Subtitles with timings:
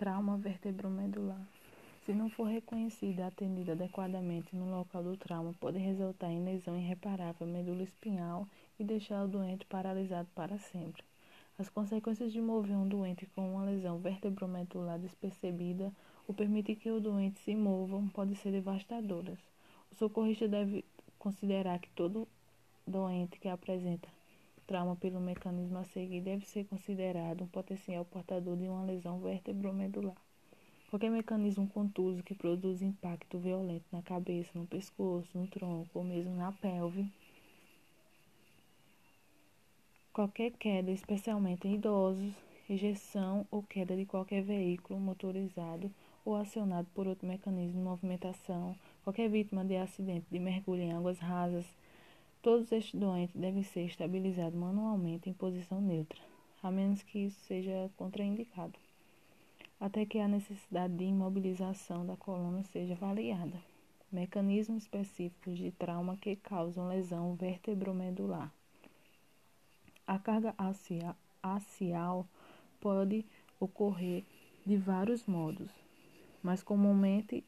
[0.00, 1.46] Trauma vertebromedular.
[2.06, 6.74] Se não for reconhecida e atendida adequadamente no local do trauma, pode resultar em lesão
[6.74, 11.04] irreparável medula espinhal e deixar o doente paralisado para sempre.
[11.58, 15.92] As consequências de mover um doente com uma lesão vertebromedular despercebida
[16.26, 19.38] ou permitir que o doente se mova podem ser devastadoras.
[19.92, 20.82] O socorrista deve
[21.18, 22.26] considerar que todo
[22.86, 24.08] doente que apresenta
[24.70, 30.14] trauma pelo mecanismo a seguir deve ser considerado um potencial portador de uma lesão vertebromedular.
[30.88, 36.36] Qualquer mecanismo contuso que produz impacto violento na cabeça, no pescoço, no tronco ou mesmo
[36.36, 37.04] na pelve.
[40.12, 42.32] Qualquer queda, especialmente em idosos,
[42.68, 45.90] ejeção ou queda de qualquer veículo motorizado
[46.24, 51.18] ou acionado por outro mecanismo de movimentação, qualquer vítima de acidente de mergulho em águas
[51.18, 51.66] rasas,
[52.42, 56.18] Todos estes doentes devem ser estabilizados manualmente em posição neutra,
[56.62, 58.78] a menos que isso seja contraindicado,
[59.78, 63.60] até que a necessidade de imobilização da coluna seja avaliada.
[64.10, 68.50] Mecanismos específicos de trauma que causam lesão vertebromedular.
[70.06, 70.54] A carga
[71.42, 72.26] axial
[72.80, 73.24] pode
[73.60, 74.24] ocorrer
[74.66, 75.70] de vários modos,
[76.42, 77.44] mas comumente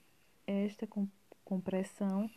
[0.47, 0.87] esta
[1.45, 2.31] compressão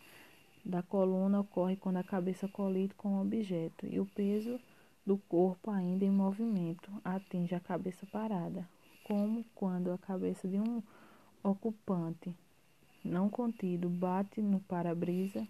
[0.66, 4.58] da coluna ocorre quando a cabeça colide com o objeto e o peso
[5.06, 8.68] do corpo ainda em movimento atinge a cabeça parada,
[9.04, 10.82] como quando a cabeça de um
[11.40, 12.34] ocupante
[13.04, 15.46] não contido bate no para-brisa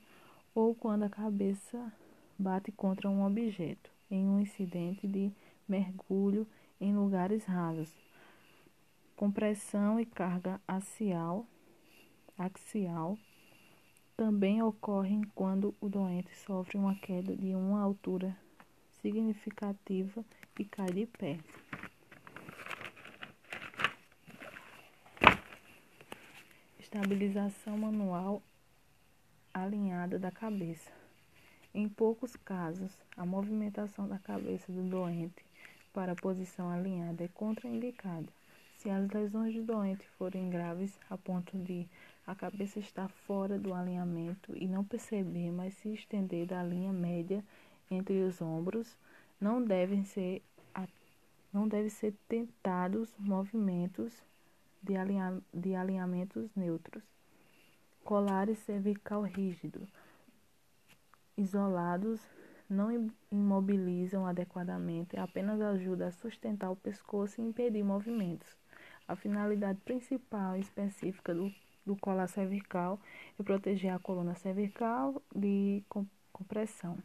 [0.55, 1.91] ou quando a cabeça
[2.39, 5.33] bate contra um objeto em um incidente de
[5.67, 6.47] mergulho
[6.79, 7.91] em lugares rasos.
[9.17, 11.47] Compressão e carga axial,
[12.37, 13.17] axial
[14.17, 18.35] também ocorrem quando o doente sofre uma queda de uma altura
[19.03, 20.25] significativa
[20.59, 21.39] e cai de pé.
[26.79, 28.43] Estabilização manual
[29.53, 30.91] alinhada da cabeça.
[31.75, 35.45] Em poucos casos, a movimentação da cabeça do doente
[35.93, 38.29] para a posição alinhada é contraindicada.
[38.79, 41.87] Se as lesões do doente forem graves a ponto de
[42.27, 47.45] a cabeça estar fora do alinhamento e não perceber, mas se estender da linha média
[47.91, 48.97] entre os ombros,
[49.41, 50.43] não devem ser
[51.53, 54.13] não devem ser tentados movimentos
[54.83, 57.03] de, alinha, de alinhamentos neutros.
[58.05, 59.89] Colares cervical rígido,
[61.35, 62.21] isolados,
[62.69, 68.55] não imobilizam adequadamente, apenas ajudam a sustentar o pescoço e impedir movimentos.
[69.09, 71.51] A finalidade principal e específica do
[71.87, 72.99] do colar cervical
[73.39, 75.83] e proteger a coluna cervical de
[76.33, 76.99] compressão.